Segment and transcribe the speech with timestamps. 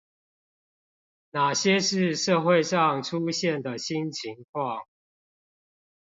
[1.29, 4.85] 那些是社會上出現的新情況？